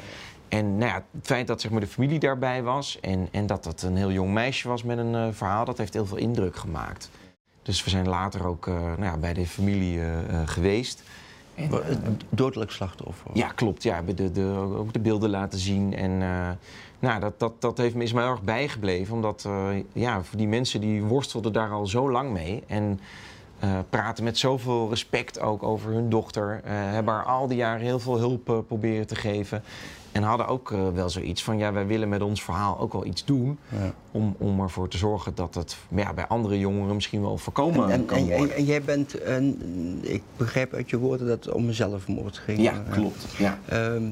[0.47, 3.63] En nou ja, het feit dat zeg maar, de familie daarbij was en, en dat
[3.63, 7.09] dat een heel jong meisje was met een verhaal, dat heeft heel veel indruk gemaakt.
[7.63, 11.03] Dus we zijn later ook eh, nou ja, bij de familie eh, eh, geweest.
[11.55, 13.31] En, het Dodelijk slachtoffer.
[13.33, 13.83] ja, klopt.
[13.83, 15.95] Ja, we hebben de, de, ook de beelden laten zien.
[15.95, 16.17] En
[16.99, 19.15] nou, dat, dat, dat heeft me, is mij erg bijgebleven.
[19.15, 19.49] Omdat
[19.93, 22.63] ja, voor die mensen die worstelden daar al zo lang mee.
[22.67, 22.99] En
[23.61, 26.61] eh, praten met zoveel respect ook over hun dochter.
[26.63, 29.63] eh, hebben haar al die jaren heel veel hulp proberen te geven.
[30.11, 33.05] En hadden ook eh, wel zoiets van, ja, wij willen met ons verhaal ook wel
[33.05, 33.57] iets doen.
[33.69, 33.93] Ja.
[34.11, 37.91] Om, om ervoor te zorgen dat het ja, bij andere jongeren misschien wel voorkomen En,
[37.91, 38.55] en, kan en, worden.
[38.55, 39.59] en- jij bent, een,
[40.01, 42.59] ik begrijp uit je woorden dat het om zelfmoord ging.
[42.61, 43.25] ja, klopt.
[43.37, 43.59] Ja.
[43.65, 44.03] Ehm,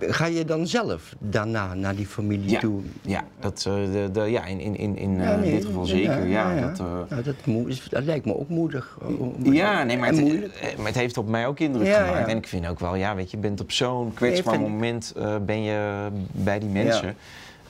[0.00, 2.58] Ga je dan zelf daarna naar die familie Ja.
[2.60, 2.80] toe?
[3.02, 5.84] Ja, dat, eh, de, de, ja in, in, in, in Ja, eh, nee, dit geval
[5.84, 6.26] zeker.
[6.26, 8.98] Ja, Dat, eh, Nou, dat, moe- is- dat lijkt me ook moedig.
[9.42, 12.26] Ja, nee, maar het, maar het heeft op mij ook indruk Ja, gemaakt.
[12.26, 12.32] ja.
[12.32, 15.14] En ik vind ook wel, ja, weet je, je bent op zo'n kwetsbaar vind moment
[15.46, 17.14] ben je bij die mensen.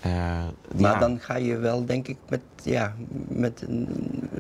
[0.07, 0.99] Eh, Maar ja.
[0.99, 2.95] dan ga je wel, denk ik, met, ja,
[3.29, 3.89] met een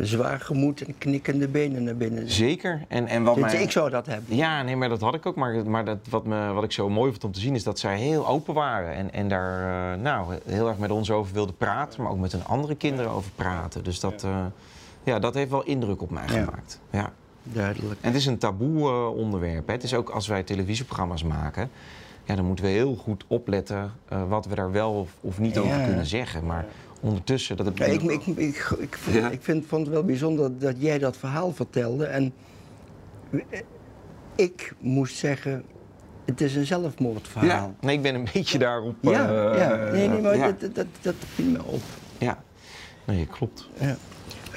[0.00, 2.30] zwaar gemoed en knikkende benen naar binnen.
[2.30, 2.84] Zeker.
[2.88, 3.62] En, en wat Dus mij...
[3.62, 4.36] Ik zou dat hebben.
[4.36, 5.36] Ja, nee, maar dat had ik ook.
[5.36, 7.78] Maar, maar dat, wat, me, wat ik zo mooi vond om te zien is dat
[7.78, 8.94] zij heel open waren.
[8.94, 12.32] En, en daar eh, nou, heel erg met ons over wilden praten, maar ook met
[12.32, 13.84] hun andere kinderen over praten.
[13.84, 14.50] Dus dat, ja.
[15.02, 16.32] ja, dat heeft wel indruk op mij Ja.
[16.32, 16.80] gemaakt.
[16.90, 17.12] Ja.
[17.42, 18.00] Duidelijk.
[18.00, 19.66] En het is een taboe eh, onderwerp.
[19.66, 19.72] Hè.
[19.72, 21.70] Het is ook als wij televisieprogramma's maken,
[22.26, 25.58] ja, dan moeten we heel goed opletten eh, wat we daar wel of, of niet
[25.58, 26.46] over kunnen zeggen.
[26.46, 26.66] Maar
[27.00, 29.30] ondertussen, dat Ja, ik, ik ik, ik, Ja.
[29.30, 32.04] ik vind, vond het wel bijzonder dat jij dat verhaal vertelde.
[32.04, 32.32] En
[34.34, 35.64] ik moest zeggen,
[36.24, 37.48] het is een zelfmoordverhaal.
[37.48, 38.94] ja, nee, ik ben een beetje daarop.
[39.00, 39.76] ja, eh, ja.
[39.92, 40.38] Nee, nee, maar.
[40.58, 41.82] Dat, dat, dat viel me op.
[42.18, 42.42] Ja,
[43.04, 43.68] nee, klopt.
[43.80, 43.96] Ja.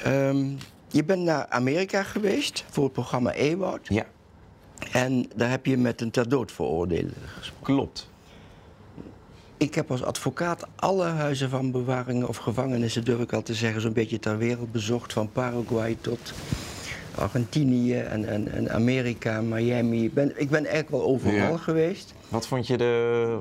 [0.02, 0.46] Ehm,
[0.88, 3.86] je bent naar Amerika geweest voor het programma Ewoud.
[3.88, 4.04] Ja,
[4.92, 7.74] En daar heb je met een ter dood veroordeelde gesproken.
[7.74, 8.08] klopt.
[9.56, 13.80] Ik heb als advocaat alle huizen van bewaring of gevangenissen, durf ik al te zeggen,
[13.80, 15.12] zo'n beetje ter wereld bezocht.
[15.12, 16.32] Van Paraguay tot
[17.14, 20.04] Argentinië en, en, en Amerika, Miami.
[20.04, 21.56] Ik ben, ik ben eigenlijk wel overal Ja.
[21.56, 22.14] geweest.
[22.30, 23.38] Wat vond je, de,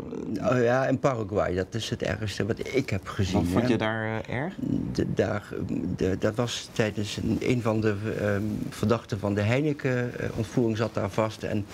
[0.52, 3.34] Oh ja, en Paraguay, dat is het ergste wat ik heb gezien.
[3.34, 3.70] wat vond hè.
[3.70, 4.54] je daar eh, erg?
[4.92, 5.48] De, daar,
[5.96, 11.10] de, dat was tijdens een, een van de ehm, verdachten van de Heineken-ontvoering zat daar
[11.10, 11.44] vast.
[11.44, 11.66] En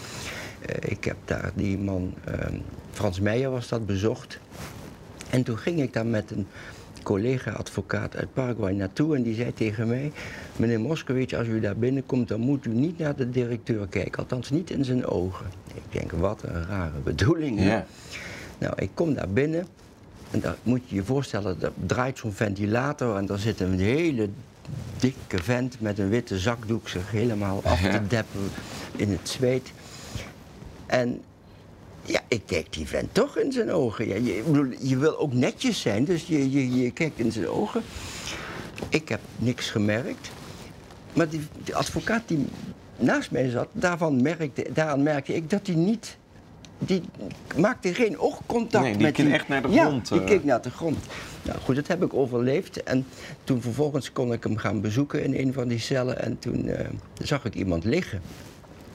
[0.65, 2.55] eh, ik heb daar die man, ehm,
[2.91, 4.39] Frans Meijer was dat, bezocht.
[5.29, 6.47] En toen ging ik daar met een
[7.05, 10.11] collega-advocaat uit Paraguay naartoe en die zei tegen mij...
[10.55, 14.19] Meneer Moskowitz, als u daar binnenkomt, dan moet u niet naar de directeur kijken.
[14.19, 15.45] Althans, niet in zijn ogen.
[15.73, 17.59] Ik denk, wat een rare bedoeling.
[17.59, 17.65] hè?
[17.65, 17.85] Ja.
[18.57, 19.67] Nou, ik kom daar binnen
[20.31, 24.29] en daar moet je je voorstellen, daar draait zo'n ventilator en daar zit een hele
[24.99, 28.49] dikke vent met een witte zakdoek zich helemaal af te deppen
[28.95, 29.71] in het zweet.
[30.85, 31.21] En
[32.05, 34.07] ja, ik kijk die vent toch in zijn ogen.
[34.07, 37.47] Ja, je, bedoel, je wil ook netjes zijn, dus je, je, je kijkt in zijn
[37.47, 37.81] ogen.
[38.89, 40.31] Ik heb niks gemerkt.
[41.13, 42.45] Maar die, die advocaat die
[42.97, 46.17] naast mij zat, daarvan merkte, daaraan merkte ik dat hij niet.
[46.79, 47.01] Die
[47.57, 50.25] maakte geen oogcontact Nee, die met keek echt naar de Ja, grond, die eh.
[50.25, 50.97] keek naar de grond.
[51.41, 52.83] Nou goed, dat heb ik overleefd.
[52.83, 53.05] En
[53.43, 56.21] toen vervolgens kon ik hem gaan bezoeken in een van die cellen.
[56.21, 56.87] En toen eh,
[57.21, 58.21] zag ik iemand liggen.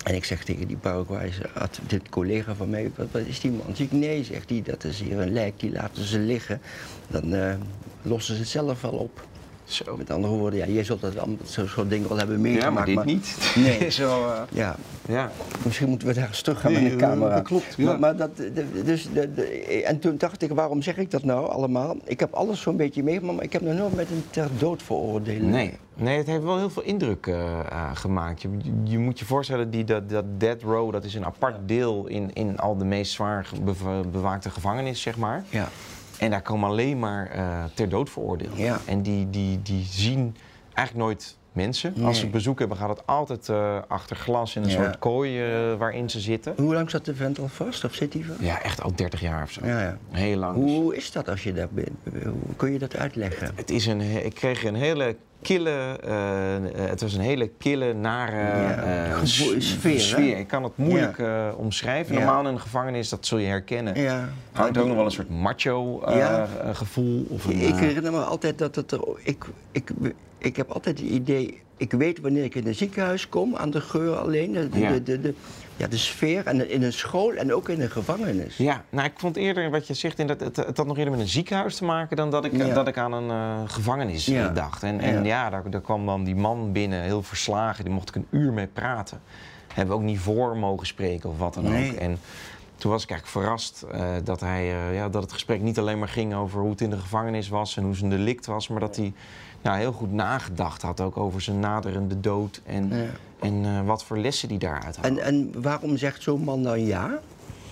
[0.04, 1.50] En ik zeg tegen die Paraguayse
[1.86, 3.76] dit collega van mij, wat, wat is die man?
[3.76, 6.60] Zie ik, nee, zegt hij, dat is hier een lijk, die laten ze liggen.
[7.08, 7.54] Dan eh,
[8.02, 9.28] lossen ze het zelf wel op.
[9.72, 9.96] Zo.
[9.96, 12.94] Met andere woorden, ja, jij zult dat allemaal- zo'n soort ding wel hebben Ja, meegemaakt.
[12.94, 13.52] maar dit niet.
[13.56, 13.92] Nee.
[13.98, 14.76] wel, eh, Ja,
[15.08, 15.30] ja.
[15.64, 17.34] misschien moeten we daar eens terug gaan Nee, met de eh, camera.
[17.34, 17.84] dat klopt, ja.
[17.84, 21.24] Maar, maar dat, de- dus, de, de- en toen dacht ik, waarom zeg ik dat
[21.24, 21.96] nou allemaal?
[22.04, 24.82] Ik heb alles zo'n beetje meegemaakt, maar ik heb nog nooit met een ter dood
[24.82, 25.42] veroordeeld.
[25.42, 25.72] Nee.
[25.94, 28.42] nee, het heeft wel heel veel indruk eh, eh, gemaakt.
[28.42, 28.48] Je,
[28.84, 32.30] je moet je voorstellen, die, dat, dat dead row, dat is een apart deel in,
[32.32, 33.48] in al de meest zwaar
[34.12, 35.44] bewaakte gevangenis, zeg maar.
[35.48, 35.68] Ja.
[36.20, 38.56] En daar komen alleen maar eh, ter dood veroordeeld.
[38.56, 38.78] Ja.
[38.86, 40.36] En die, die, die zien
[40.74, 41.94] eigenlijk nooit mensen.
[42.02, 44.74] Als ze bezoek hebben, gaat het altijd eh, achter glas in een Ja.
[44.74, 46.54] soort kooi eh, waarin ze zitten.
[46.56, 48.40] Hoe lang zat de vent al vast, of zit hij vast?
[48.40, 49.66] Ja, echt al 30 jaar of zo.
[49.66, 49.96] Ja, ja.
[50.10, 50.54] Heel lang.
[50.54, 51.90] Hoe is dat als je daar bent?
[52.24, 53.52] Hoe kun je dat uitleggen?
[53.54, 58.36] Het is een, ik kreeg een hele kille, eh, het was een hele kille, nare
[58.36, 60.22] Ja, sfeer, hè?
[60.22, 61.22] Ik kan het moeilijk
[61.56, 62.14] omschrijven.
[62.14, 64.28] Normaal in een gevangenis, dat zul je herkennen, Ja.
[64.52, 66.02] hangt ook nog wel een soort macho
[66.72, 67.26] gevoel.
[67.28, 69.00] Of een, Ik herinner me altijd dat het er.
[69.22, 69.90] Ik, ik,
[70.40, 71.60] ik heb altijd het idee.
[71.76, 74.52] Ik weet wanneer ik in een ziekenhuis kom, aan de geur alleen.
[74.52, 74.90] De, de, Ja.
[74.90, 75.34] de, de, de-
[75.76, 76.46] ja, de sfeer.
[76.46, 78.56] En in een school en ook in een gevangenis.
[78.56, 81.12] Ja, nou ik vond eerder wat je zegt, in dat, het, het had nog eerder
[81.12, 82.74] met een ziekenhuis te maken dan dat ik, Ja.
[82.74, 84.48] dat ik aan een eh, gevangenis eh, Ja.
[84.48, 84.82] dacht.
[84.82, 85.24] En, en Ja.
[85.24, 88.52] ja, daar, daar kwam dan die man binnen, heel verslagen, die mocht ik een uur
[88.52, 89.20] mee praten.
[89.74, 91.90] Hebben we ook niet voor mogen spreken of wat dan Nee.
[91.90, 91.96] ook.
[91.96, 92.18] En
[92.80, 95.98] toen was ik eigenlijk verrast eh, dat, hij, eh, ja, dat het gesprek niet alleen
[95.98, 98.80] maar ging over hoe het in de gevangenis was en hoe zijn delict was, maar
[98.80, 99.12] dat hij
[99.62, 103.04] nou, heel goed nagedacht had ook over zijn naderende dood en, Ja.
[103.40, 105.04] en eh, wat voor lessen die daaruit had.
[105.04, 107.18] En, en waarom zegt zo'n man dan ja?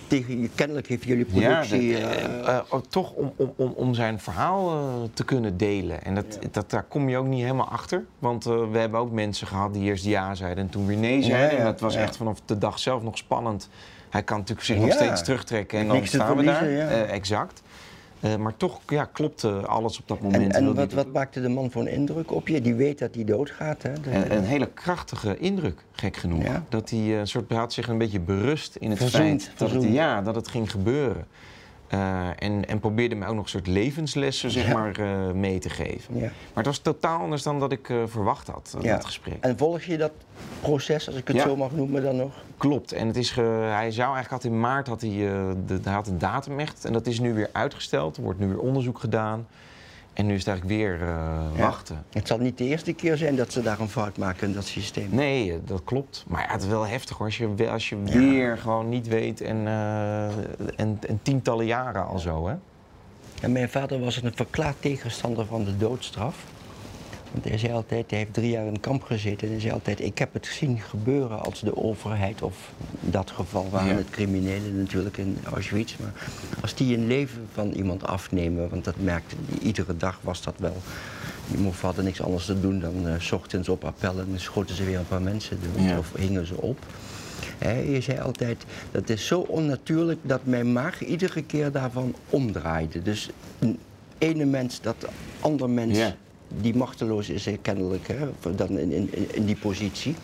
[0.07, 1.97] Tegen kennelijk heeft jullie productie.
[1.97, 6.03] Ja, ook toch om, om, om, om zijn verhaal te kunnen delen.
[6.03, 8.05] En dat, dat, daar kom je ook niet helemaal achter.
[8.19, 11.57] Want we hebben ook mensen gehad die eerst ja zeiden en toen weer nee zeiden.
[11.57, 13.69] En dat was echt vanaf de dag zelf nog spannend.
[14.09, 16.69] Hij kan natuurlijk zich nog steeds terugtrekken en dan niks staan we daar.
[16.69, 16.87] ja.
[16.87, 17.61] Eh, exact.
[18.19, 20.53] Eh, maar toch ja, klopte alles op dat moment.
[20.55, 22.61] En, en wat, wat maakte de man voor een indruk op je?
[22.61, 23.91] Die weet dat hij doodgaat, hè?
[23.91, 26.43] Een, een hele krachtige indruk, gek genoeg.
[26.43, 26.63] Ja.
[26.69, 29.83] Dat hij een soort had zich een beetje berust in het Verzoend, feit dat het,
[29.83, 31.25] ja, dat het ging gebeuren.
[31.89, 34.73] Eh, en, en probeerde me ook nog een soort levenslessen zeg Ja.
[34.73, 36.15] maar, eh, mee te geven.
[36.15, 36.19] Ja.
[36.21, 38.93] Maar het was totaal anders dan dat ik eh, verwacht had, Ja.
[38.95, 39.37] dat gesprek.
[39.39, 40.11] En volg je dat
[40.61, 42.33] proces, als ik het zo mag noemen, dan nog?
[42.57, 42.91] Klopt.
[42.91, 45.09] En het is ge- hij zou eigenlijk had in maart had hij,
[45.65, 46.85] de, hij had een datum echt.
[46.85, 48.17] En dat is nu weer uitgesteld.
[48.17, 49.47] Er wordt nu weer onderzoek gedaan.
[50.19, 51.07] En nu is het eigenlijk weer eh,
[51.55, 51.61] Ja.
[51.61, 52.03] wachten.
[52.09, 54.65] Het zal niet de eerste keer zijn dat ze daar een fout maken in dat
[54.65, 55.07] systeem.
[55.11, 56.23] Nee, eh, dat klopt.
[56.27, 57.25] Maar ja, het is wel heftig hoor.
[57.25, 60.27] Als je, als je weer gewoon niet weet en, eh,
[60.75, 62.55] en, en tientallen jaren al zo, hè?
[63.41, 66.35] En mijn vader was een verklaard tegenstander van de doodstraf.
[67.31, 69.47] Want hij zei altijd, hij heeft drie jaar in kamp gezeten.
[69.47, 73.31] En hij zei altijd, ik heb het zien gebeuren als de overheid, of in dat
[73.31, 73.95] geval waren Ja.
[73.95, 75.95] het criminelen natuurlijk in Auschwitz.
[75.97, 76.13] Maar
[76.61, 80.53] als die een leven van iemand afnemen, want dat merkte hij, iedere dag was dat
[80.57, 80.75] wel.
[81.47, 84.75] Die mocht hadden niks anders te doen dan eh, s ochtends op appel en schoten
[84.75, 85.97] ze weer een paar mensen dood Ja.
[85.97, 86.85] of hingen ze op.
[87.57, 93.01] Hè, je zei altijd, dat is zo onnatuurlijk dat mijn maag iedere keer daarvan omdraaide.
[93.01, 93.77] Dus een
[94.17, 95.07] ene mens dat de
[95.39, 96.15] ander mens, Ja.
[96.61, 100.15] Die machteloos is kennelijk, hè, dan in, in, in die positie.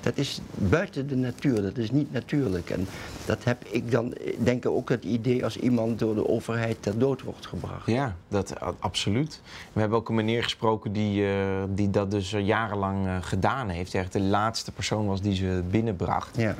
[0.00, 2.70] Dat is buiten de natuur, dat is niet natuurlijk.
[2.70, 2.86] En
[3.26, 6.76] dat heb ik dan, eh, denk ik, ook het idee als iemand door de overheid
[6.80, 7.86] ter dood wordt gebracht.
[7.86, 9.40] Ja, dat absoluut.
[9.72, 13.94] We hebben ook een meneer gesproken die, eh, die dat dus eh, jarenlang gedaan heeft.
[13.94, 16.36] Echt de laatste persoon was die ze binnenbracht.
[16.36, 16.54] Ja.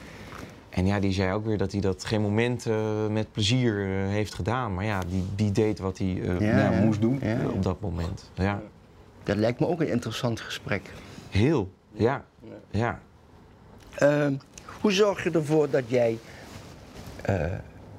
[0.70, 2.66] En ja, die zei ook weer dat hij dat geen moment
[3.10, 3.74] met plezier
[4.08, 4.74] heeft gedaan.
[4.74, 6.06] Maar ja, die, die deed wat hij
[6.38, 6.80] Ja, ja.
[6.84, 7.20] moest doen
[7.52, 8.30] op dat moment.
[8.34, 8.62] Ja,
[9.24, 10.82] Dat lijkt me ook een interessant gesprek.
[11.30, 11.72] heel.
[11.92, 12.24] Ja,
[12.70, 13.00] ja.
[13.94, 14.34] Ehm,
[14.80, 16.18] hoe zorg je ervoor dat jij
[17.22, 17.44] eh,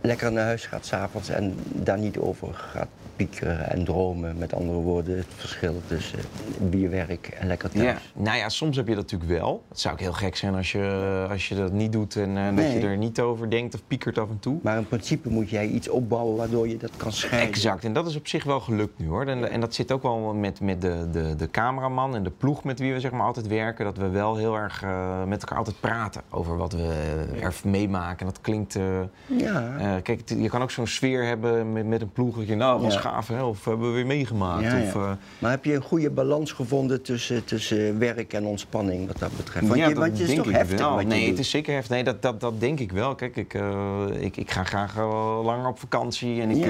[0.02, 4.38] lekker naar huis gaat s'avonds en daar niet over gaat piekeren en dromen?
[4.38, 6.20] Met andere woorden, het verschil tussen
[6.60, 7.86] bierwerk en lekker thuis.
[7.86, 9.64] Ja, nou ja, soms heb je dat natuurlijk wel.
[9.70, 12.56] Het zou ook heel gek zijn als je, als je dat niet doet en eh,
[12.56, 14.58] dat je er niet over denkt of piekert af en toe.
[14.62, 17.50] Maar in principe moet jij iets opbouwen waardoor je dat kan scheiden.
[17.50, 19.26] Exact, en dat is op zich wel gelukt nu hoor.
[19.26, 22.64] En, en dat zit ook wel met, met de, de, de cameraman en de ploeg
[22.64, 23.86] met wie we zeg maar, altijd werken.
[23.86, 26.94] Dat we wel heel erg eh, met elkaar altijd praten over wat we
[27.42, 28.20] er meemaken.
[28.20, 28.76] En dat klinkt.
[28.76, 28.84] eh,
[29.26, 30.00] Ja.
[30.04, 32.36] kijk, je kan ook zo'n sfeer hebben met, met een ploeg.
[32.36, 33.00] Dat je, nou, was Ja.
[33.10, 33.44] Gaaf, hè?
[33.44, 34.64] Of hebben we weer meegemaakt.
[34.64, 34.88] Ja, ja.
[34.88, 39.20] Of, eh, Maar heb je een goede balans gevonden tussen, tussen werk en ontspanning wat
[39.20, 39.68] dat betreft?
[39.68, 41.30] Want, ja, je, want je is toch heftig nee, doet.
[41.30, 41.92] het is zeker heftig.
[41.92, 43.16] Nee, dat, dat, dat denk ik wel.
[43.16, 46.42] Kijk, ik, eh, ik, ik ga graag eh, langer op vakantie.
[46.42, 46.66] En ik,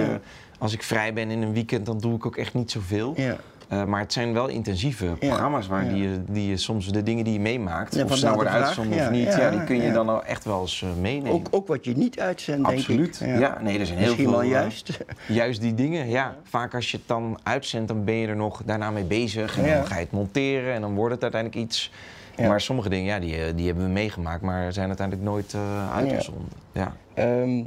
[0.57, 3.13] als ik vrij ben in een weekend, dan doe ik ook echt niet zoveel.
[3.17, 3.37] Ja.
[3.67, 5.93] Eh, maar het zijn wel intensieve programma's waar ja.
[5.93, 8.53] die, je, die je soms de dingen die je meemaakt, Ja, of snel de worden
[8.53, 11.31] uitgezonden Ja, of niet, ja, die kun je dan wel echt wel eens eh, meenemen.
[11.31, 13.19] Ook, ook wat je niet uitzendt, Absoluut.
[13.19, 13.39] denk ik.
[13.39, 13.57] Ja.
[13.61, 14.37] nee, er zijn heel Misschien veel.
[14.37, 14.99] wel eh, juist.
[15.27, 16.35] Juist die dingen, ja.
[16.43, 19.57] Vaak als je het dan uitzendt, dan ben je er nog daarna mee bezig.
[19.57, 21.91] En dan ga je het monteren en dan wordt het uiteindelijk iets.
[22.37, 25.55] Maar sommige dingen, ja, die, die hebben we meegemaakt, maar zijn uiteindelijk nooit
[25.93, 26.51] uitgezonden.
[26.71, 26.95] Ja.
[27.13, 27.63] Ehm,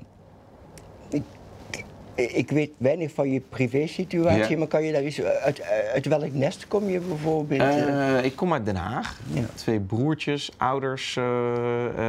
[2.27, 4.59] ik weet weinig van je privésituatie, Ja.
[4.59, 5.63] maar kan je daar iets uit,
[5.95, 7.61] uit welk nest kom je bijvoorbeeld?
[7.61, 8.19] eh?
[8.19, 9.17] Eh, ik kom uit Den Haag.
[9.33, 9.43] Ja.
[9.55, 11.25] Twee broertjes, ouders, eh,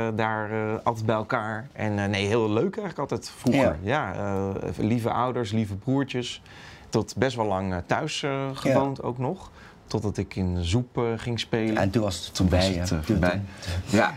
[0.07, 1.67] eh, daar eh, altijd bij elkaar.
[1.73, 3.75] En eh, nee, heel leuk eigenlijk altijd vroeger.
[3.81, 6.41] Ja, eh, lieve ouders, lieve broertjes.
[6.89, 9.51] Tot best wel lang eh, thuis eh, gewoond ook nog.
[9.87, 11.77] Totdat ik in Zoep eh, ging spelen.
[11.77, 12.77] en toen was het Toen voorbij.
[12.79, 13.41] was het eh, voorbij.
[13.85, 14.13] Ja.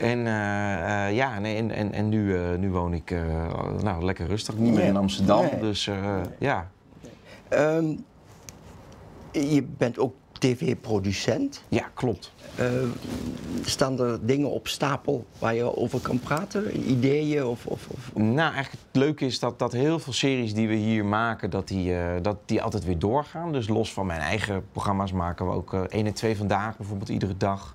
[0.00, 3.14] En, eh, eh, ja, nee, en, en, en nu, eh, nu woon ik
[3.82, 4.56] nou, lekker rustig.
[4.56, 5.42] Niet meer in Amsterdam.
[5.42, 5.60] Nee.
[5.60, 5.90] Dus
[6.38, 6.70] ja.
[7.48, 7.94] Ehm,
[9.32, 11.62] je bent ook tv-producent.
[11.68, 12.32] ja, klopt.
[12.54, 12.66] Eh,
[13.62, 16.90] staan er dingen op stapel waar je over kan praten?
[16.90, 17.66] Ideeën of...
[17.66, 18.14] of, of...
[18.14, 21.68] Nou, eigenlijk het leuke is dat, dat heel veel series die we hier maken, dat
[21.68, 23.52] die, dat die altijd weer doorgaan.
[23.52, 27.08] Dus los van mijn eigen programma's maken we ook eh 1 en 2 vandaag bijvoorbeeld
[27.08, 27.74] iedere dag.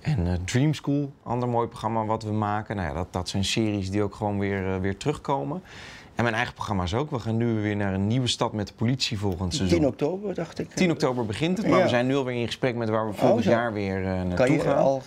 [0.00, 2.76] En eh, Dream School, ander mooi programma wat we maken.
[2.76, 5.62] Nou ja, dat, dat zijn series die ook gewoon weer, eh, weer terugkomen.
[6.14, 7.10] En mijn eigen programma's ook.
[7.10, 9.78] We gaan nu weer naar een nieuwe stad met de politie volgend seizoen.
[9.78, 10.70] 10 oktober, dacht ik.
[10.74, 11.82] 10 oktober begint het, maar Ja.
[11.84, 13.50] we zijn nu alweer in gesprek met waar we volgend zo.
[13.50, 14.76] jaar weer eh, naartoe Kan je gaan.
[14.76, 15.02] al...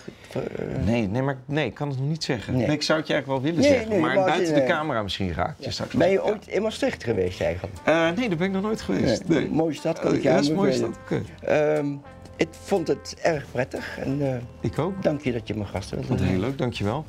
[0.84, 2.54] Nee, nee, maar nee, ik kan het nog niet zeggen.
[2.56, 2.66] Nee.
[2.66, 3.90] Nee, ik zou het je eigenlijk wel willen Nee, zeggen.
[3.90, 6.26] nee, maar buiten je- de camera misschien raak je straks ben je wel.
[6.26, 7.74] ooit in Maastricht geweest eigenlijk?
[8.16, 9.22] Nee, daar ben ik nog nooit geweest.
[9.50, 10.98] Mooie stad, kan ik je ja, dat is een mooie stad.
[11.04, 11.22] Oké.
[11.40, 11.86] Ehm,
[12.36, 15.02] ik vond het erg prettig en eh, Ik ook.
[15.02, 16.18] dank je dat je mijn gast zijn.
[16.18, 17.04] heel leuk, dankjewel.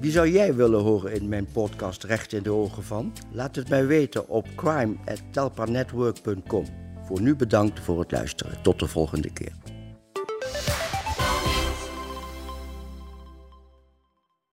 [0.00, 3.12] Wie zou jij willen horen in mijn podcast Recht in de Ogen van?
[3.32, 6.64] Laat het mij weten op crime.telpanetwork.com.
[7.06, 8.62] Voor nu bedankt voor het luisteren.
[8.62, 9.52] Tot de volgende keer.